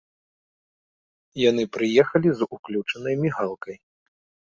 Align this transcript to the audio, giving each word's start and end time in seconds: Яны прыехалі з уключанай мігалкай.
Яны 1.49 1.63
прыехалі 1.77 2.29
з 2.39 2.47
уключанай 2.57 3.15
мігалкай. 3.23 3.75